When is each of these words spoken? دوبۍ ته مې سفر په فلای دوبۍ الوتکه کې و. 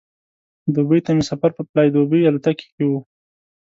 دوبۍ 0.75 0.99
ته 1.05 1.11
مې 1.15 1.23
سفر 1.31 1.49
په 1.57 1.61
فلای 1.69 1.87
دوبۍ 1.93 2.21
الوتکه 2.23 2.65
کې 2.75 2.83
و. 2.89 2.91